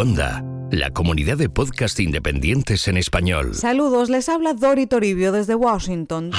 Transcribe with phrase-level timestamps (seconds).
[0.00, 3.54] Onda, la comunidad de podcast independientes en español.
[3.54, 6.30] Saludos, les habla Dori Toribio desde Washington,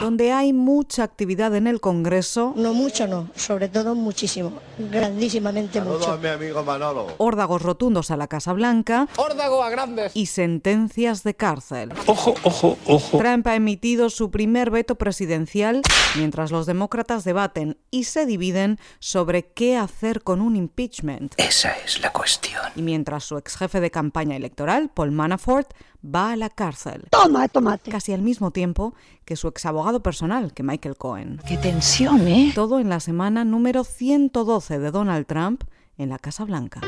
[0.00, 2.54] donde hay mucha actividad en el Congreso.
[2.56, 4.54] No mucho, no, sobre todo muchísimo,
[4.90, 6.12] grandísimamente mucho.
[6.12, 7.08] a mi amigo Manolo.
[7.18, 10.12] Órdagos rotundos a la Casa Blanca Órdago a grandes.
[10.14, 11.92] y sentencias de cárcel.
[12.06, 13.18] Ojo, ojo, ojo.
[13.18, 15.82] Trump ha emitido su primer veto presidencial
[16.16, 21.34] mientras los demócratas debaten y se dividen sobre qué hacer con un impeachment.
[21.36, 22.62] Esa es la cuestión.
[22.74, 25.68] Y mientras su ex jefe de campaña electoral, Paul Manafort,
[26.04, 27.04] va a la cárcel.
[27.10, 27.90] Toma, tomate.
[27.90, 28.94] Casi al mismo tiempo
[29.24, 31.40] que su ex abogado personal, que Michael Cohen.
[31.46, 32.52] Qué tensión, ¿eh?
[32.54, 35.64] Todo en la semana número 112 de Donald Trump
[35.98, 36.80] en la Casa Blanca.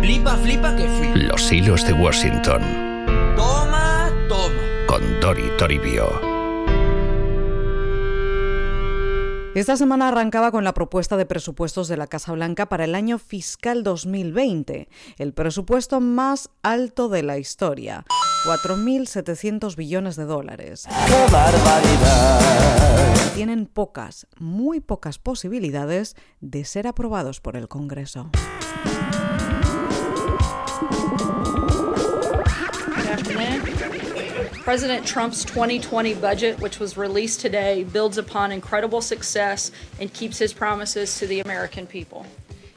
[0.00, 1.16] Flipa, flipa que flipa.
[1.16, 2.62] Los hilos de Washington,
[3.36, 4.54] Toma, toma.
[4.86, 6.35] con Dori Toribio.
[9.56, 13.18] Esta semana arrancaba con la propuesta de presupuestos de la Casa Blanca para el año
[13.18, 14.86] fiscal 2020,
[15.16, 18.04] el presupuesto más alto de la historia,
[18.44, 20.86] 4.700 billones de dólares.
[21.06, 23.14] ¡Qué barbaridad!
[23.34, 28.28] Tienen pocas, muy pocas posibilidades de ser aprobados por el Congreso.
[34.66, 40.52] President Trump's 2020 budget, which was released today, builds upon incredible success and keeps his
[40.52, 42.26] promises to the American people.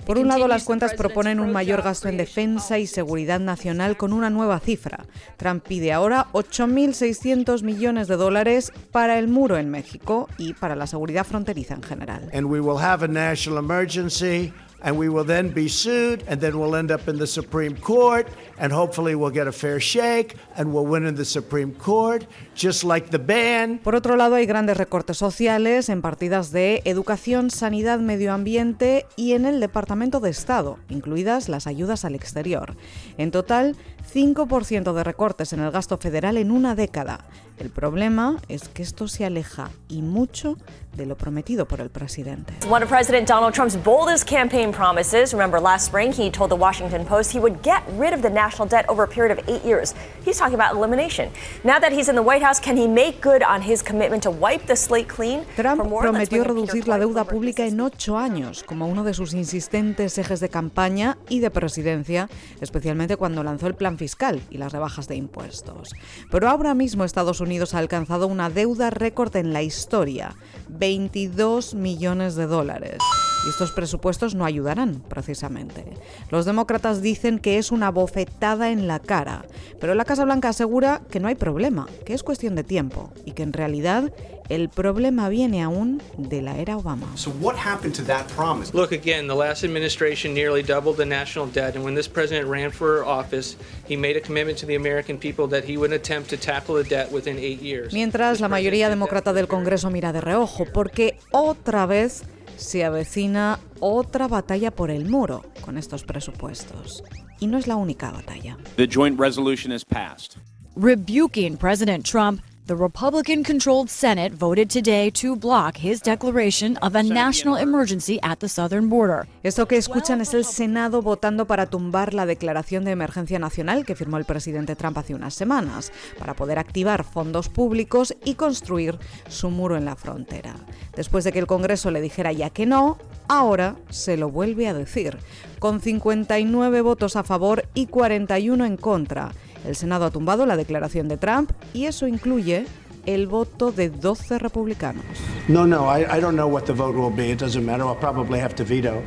[0.06, 4.14] Por un lado, las cuentas proponen un mayor gasto en defensa y seguridad nacional con
[4.14, 5.08] una nueva cifra.
[5.38, 10.86] Trump pide ahora 8.600 millones de dólares para el muro en México y para la
[10.86, 12.30] seguridad fronteriza en general.
[12.34, 16.58] And we will have a national emergency, and we will then be sued, and then
[16.58, 18.28] we'll end up in the Supreme Court,
[18.58, 22.84] and hopefully we'll get a fair shake, and we'll win in the Supreme Court, just
[22.84, 23.80] like the ban.
[23.80, 29.34] Por otro lado, hay grandes recortes sociales en partidas de educación, sanidad, medio ambiente y
[29.34, 32.76] en el Departamento de Estado, incluidas las ayudas al exterior.
[33.18, 33.76] En total,
[34.14, 37.26] 5% de recortes en el gasto federal en una década.
[37.58, 40.56] El problema es que esto se aleja y mucho
[40.96, 42.54] de lo prometido por el presidente.
[42.70, 45.34] One of President Donald Trump's boldest campaign promises.
[45.34, 48.68] Remember, last spring he told the Washington Post he would get rid of the national
[48.68, 49.94] debt over a period of eight years.
[50.24, 51.30] He's talking about elimination.
[51.66, 54.32] Now that he's in the White House, can he make good on his commitment to
[54.32, 55.44] wipe the slate clean?
[55.58, 59.34] Trump more, prometió reducir la deuda pública en Bloomberg ocho años, como uno de sus
[59.34, 62.30] insistentes ejes de campaña y de presidencia,
[62.62, 65.94] especialmente cuando lanzó el plan fiscal y las rebajas de impuestos.
[66.32, 70.36] Pero ahora mismo Estados Unidos ha alcanzado una deuda récord en la historia,
[70.70, 72.98] 22 millones de dólares.
[73.46, 75.86] Y estos presupuestos no ayudarán, precisamente.
[76.30, 79.46] Los demócratas dicen que es una bofetada en la cara,
[79.80, 83.32] pero la Casa Blanca asegura que no hay problema, que es cuestión de tiempo y
[83.32, 84.12] que en realidad
[84.50, 87.16] el problema viene aún de la era Obama.
[87.16, 88.74] So what happened to that promise?
[88.74, 92.72] Look, again, the last administration nearly doubled the national debt, and when this president ran
[92.72, 93.56] for office,
[93.88, 96.84] he made a commitment to the American people that he would attempt to tackle the
[96.84, 97.94] debt within eight years.
[97.94, 102.24] Mientras la mayoría demócrata del Congreso mira de reojo, porque otra vez
[102.60, 107.04] se avecina otra batalla por el muro con estos presupuestos.
[107.40, 108.58] Y no es la única batalla.
[108.76, 110.38] The joint resolution is passed.
[110.76, 117.02] Rebuking President Trump, the Republican controlled Senate voted today to block his declaration of a
[117.02, 119.28] national emergency at the southern border.
[119.42, 123.96] Esto que escuchan es el Senado votando para tumbar la declaración de emergencia nacional que
[123.96, 129.00] firmó el presidente Trump hace unas semanas, para poder activar fondos públicos y construir
[129.30, 130.54] su muro en la frontera.
[130.96, 134.76] Después de que el Congreso le dijera ya que no, ahora se lo vuelve a
[134.76, 135.18] decir,
[135.58, 139.32] con 59 votos a favor y 41 en contra.
[139.66, 142.66] El Senado ha tumbado la declaración de Trump y eso incluye
[143.06, 145.04] el voto de 12 republicanos.
[145.48, 147.32] No, no, I, I don't know what the vote will be.
[147.32, 147.84] It doesn't matter.
[147.84, 149.02] I'll probably have to veto.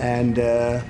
[0.00, 0.80] And uh,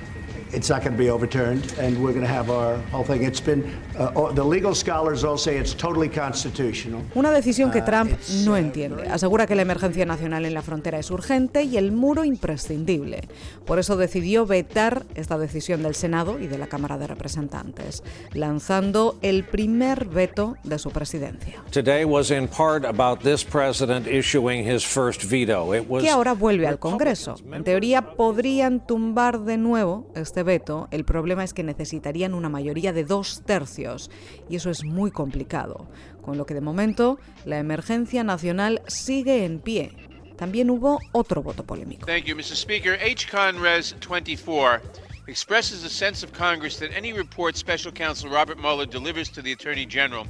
[0.53, 1.63] it's not going to be overturned.
[1.79, 3.23] And we're going to have our whole thing.
[3.23, 3.63] It's been,
[3.97, 7.01] uh, all- the legal scholars all say it's totally constitutional.
[7.15, 9.07] Una decisión que Ah, Trump it's, no uh, entiende.
[9.09, 13.27] Asegura que la emergencia nacional en la frontera es urgente y el muro imprescindible.
[13.65, 18.03] Por eso decidió vetar esta decisión del Senado y de la Cámara de Representantes,
[18.33, 21.63] lanzando el primer veto de su presidencia.
[21.71, 25.73] Today was in part about this president issuing his first veto.
[25.75, 27.35] It was que ahora vuelve al Congreso.
[27.51, 30.87] En teoría podrían tumbar de nuevo este veto.
[30.91, 34.09] El problema es que necesitarían una mayoría de dos tercios
[34.49, 35.87] y eso es muy complicado.
[36.21, 39.91] Con lo que de momento la emergencia nacional sigue en pie.
[40.37, 42.05] También hubo otro voto polémico.
[42.05, 42.55] Thank you, Mr.
[42.55, 42.97] Speaker.
[43.01, 43.27] H.
[43.29, 44.81] Conres 24
[45.27, 49.51] expresses a sense of Congress that any report Special Counsel Robert Mueller delivers to the
[49.51, 50.25] Attorney General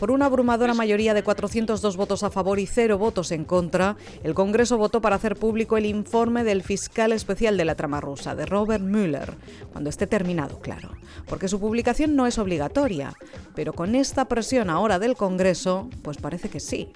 [0.00, 4.34] Por una abrumadora mayoría de 402 votos a favor y cero votos en contra, el
[4.34, 8.44] Congreso votó para hacer público el informe del fiscal especial de la trama rusa, de
[8.44, 9.34] Robert Mueller,
[9.70, 10.90] cuando esté terminado, claro,
[11.26, 13.14] porque su publicación no es obligatoria,
[13.54, 16.90] pero con esta presión ahora del Congreso, pues parece que sí.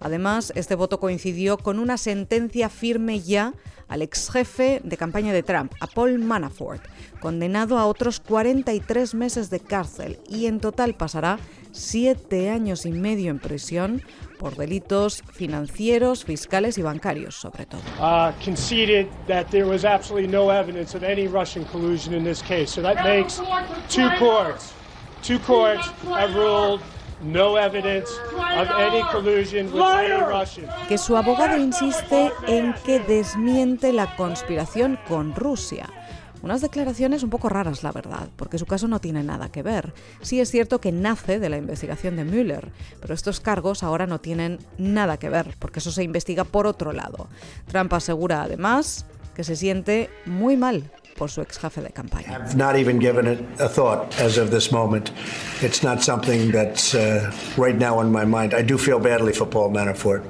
[0.00, 3.54] Además, este voto coincidió con una sentencia firme ya
[3.88, 6.82] al ex jefe de campaña de Trump, a Paul Manafort,
[7.20, 11.38] condenado a otros 43 meses de cárcel y en total pasará
[11.72, 14.02] siete años y medio en prisión
[14.38, 17.80] por delitos financieros, fiscales y bancarios, sobre todo.
[17.98, 19.06] Uh, conceded
[20.28, 22.70] no evidence of any Russian collusion in this case.
[22.70, 23.40] So that makes
[23.88, 24.72] two courts.
[25.22, 25.88] Two courts
[27.22, 30.66] no evidence of any collusion with any Russian.
[30.88, 35.88] Que su abogado insiste en que desmiente la conspiración con Rusia.
[36.40, 39.92] Unas declaraciones un poco raras, la verdad, porque su caso no tiene nada que ver.
[40.22, 42.70] Sí es cierto que nace de la investigación de Mueller,
[43.00, 46.92] pero estos cargos ahora no tienen nada que ver, porque eso se investiga por otro
[46.92, 47.28] lado.
[47.66, 49.04] Trump asegura además
[49.34, 50.90] que se siente muy mal
[52.28, 55.10] I've not even given it a thought as of this moment.
[55.60, 58.54] It's not something that's uh, right now on my mind.
[58.54, 60.24] I do feel badly for Paul Manafort.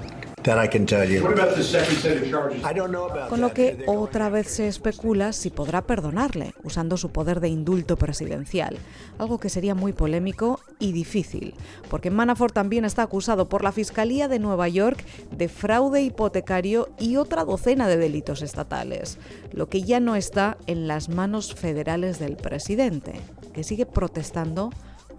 [0.48, 1.22] That I can tell you.
[1.22, 2.64] What about the second set of charges?
[2.64, 6.96] I don't know about Con lo que otra vez se especula si podrá perdonarle, usando
[6.96, 8.78] su poder de indulto presidencial,
[9.18, 11.52] algo que sería muy polémico y difícil,
[11.90, 17.16] porque Manafort también está acusado por la Fiscalía de Nueva York de fraude hipotecario y
[17.16, 19.18] otra docena de delitos estatales,
[19.52, 23.20] lo que ya no está en las manos federales del presidente,
[23.52, 24.70] que sigue protestando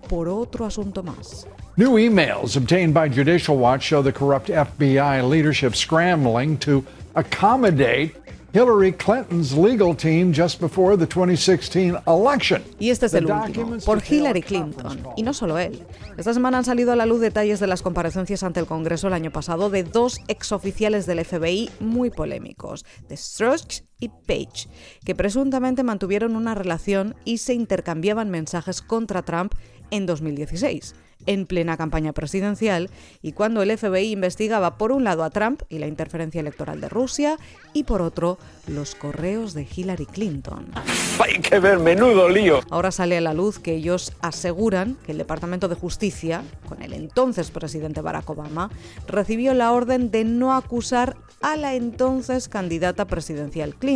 [0.08, 1.48] por otro asunto más.
[1.78, 6.84] New emails obtained by Judicial Watch show the corrupt FBI leadership scrambling to
[7.16, 8.16] accommodate
[8.52, 12.64] Hillary Clinton's legal team just before the 2016 election.
[12.80, 15.04] Y este es el último, por Hillary Clinton.
[15.16, 15.86] Y no solo él.
[16.18, 19.14] Esta semana han salido a la luz detalles de las comparecencias ante el Congreso el
[19.14, 24.70] año pasado de dos exoficiales del FBI muy polémicos, de Strzok y Page,
[25.06, 29.54] que presuntamente mantuvieron una relación y se intercambiaban mensajes contra Trump
[29.92, 32.90] en 2016 en plena campaña presidencial
[33.22, 36.90] y cuando el FBI investigaba por un lado a Trump y la interferencia electoral de
[36.90, 37.38] Rusia
[37.74, 38.38] y por otro
[38.68, 40.72] los correos de Hillary Clinton.
[41.20, 42.62] Hay que ver, menudo lío.
[42.70, 46.94] Ahora sale a la luz que ellos aseguran que el Departamento de Justicia, con el
[46.94, 48.70] entonces presidente Barack Obama,
[49.08, 53.89] recibió la orden de no acusar a la entonces candidata presidencial Clinton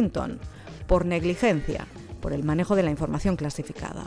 [0.87, 1.85] por negligencia
[2.23, 4.05] por el manejo de la información clasificada.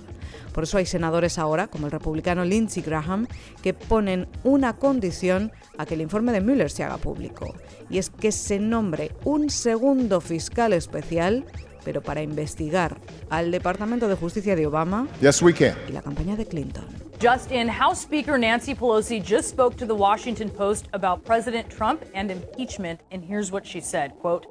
[0.55, 3.27] Por eso hay senadores ahora, como el republicano Lindsey Graham,
[3.63, 7.55] que ponen una condición a que el informe de Mueller se haga público,
[7.91, 11.45] y es que se nombre un segundo fiscal especial
[11.85, 12.97] pero para investigar
[13.31, 15.77] al Departamento de Justicia de Obama yes, we can.
[15.89, 16.85] y la campaña de Clinton.
[17.21, 22.03] Just in, House Speaker Nancy Pelosi just spoke to the Washington Post about President Trump
[22.13, 24.47] and impeachment, and here's what she said, quote,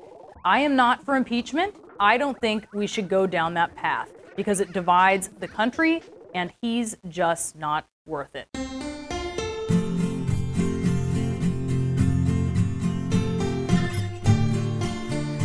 [0.48, 1.74] I am not for impeachment.
[2.00, 6.04] I don't think we should go down that path because it divides the country
[6.36, 8.48] and he's just not worth it.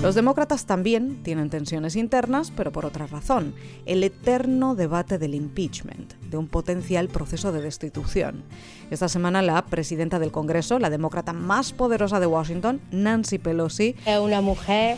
[0.03, 3.55] Los demócratas también tienen tensiones internas, pero por otra razón,
[3.85, 8.43] el eterno debate del impeachment, de un potencial proceso de destitución.
[8.91, 14.19] Esta semana la presidenta del Congreso, la demócrata más poderosa de Washington, Nancy Pelosi, es
[14.19, 14.97] una mujer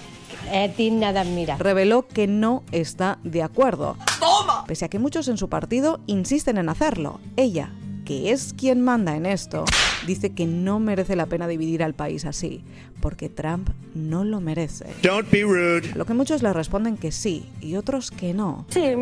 [0.52, 1.61] es digna de admirar.
[1.61, 3.97] reveló que no está de acuerdo.
[4.21, 4.64] ¡Toma!
[4.66, 7.73] Pese a que muchos en su partido insisten en hacerlo, ella,
[8.04, 9.64] que es quien manda en esto,
[10.06, 12.62] dice que no merece la pena dividir al país así,
[13.00, 14.87] porque Trump no lo merece.
[15.02, 15.92] Don't be rude.
[15.94, 18.66] Lo que muchos le responden que sí y otros que no.
[18.68, 18.94] Sí,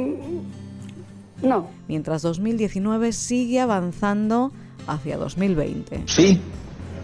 [1.42, 1.68] no.
[1.88, 4.52] Mientras 2019 sigue avanzando
[4.86, 6.02] hacia 2020.
[6.06, 6.40] Sí,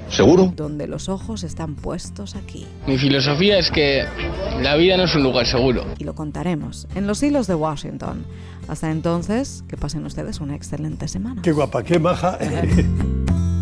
[0.09, 0.53] seguro.
[0.55, 2.67] Donde los ojos están puestos aquí.
[2.87, 4.05] Mi filosofía es que
[4.63, 5.85] la vida no es un lugar seguro.
[5.99, 8.25] Y lo contaremos en los hilos de Washington.
[8.69, 11.41] Hasta entonces, que pasen ustedes una excelente semana.
[11.43, 12.39] Qué guapa, qué maja.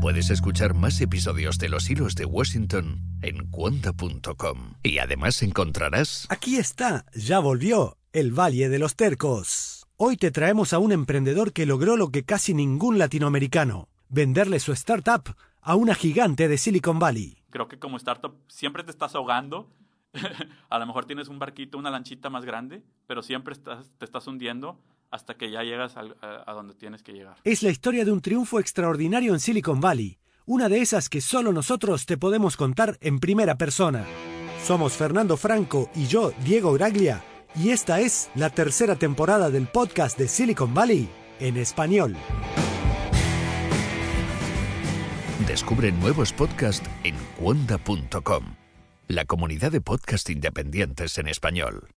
[0.00, 4.76] Puedes escuchar más episodios de Los Hilos de Washington en cuonda.com.
[4.82, 6.26] Y además encontrarás...
[6.30, 9.86] Aquí está, ya volvió, el Valle de los Tercos.
[9.98, 14.72] Hoy te traemos a un emprendedor que logró lo que casi ningún latinoamericano, venderle su
[14.72, 17.36] startup a una gigante de Silicon Valley.
[17.50, 19.70] Creo que como startup siempre te estás ahogando.
[20.70, 24.26] a lo mejor tienes un barquito, una lanchita más grande, pero siempre estás, te estás
[24.26, 24.80] hundiendo
[25.10, 27.36] hasta que ya llegas a, a, a donde tienes que llegar.
[27.44, 31.52] Es la historia de un triunfo extraordinario en Silicon Valley, una de esas que solo
[31.52, 34.04] nosotros te podemos contar en primera persona.
[34.64, 37.24] Somos Fernando Franco y yo, Diego Graglia,
[37.54, 41.08] y esta es la tercera temporada del podcast de Silicon Valley,
[41.40, 42.16] en español.
[45.46, 48.54] Descubre nuevos podcasts en cuonda.com,
[49.08, 51.88] la comunidad de podcast independientes en español.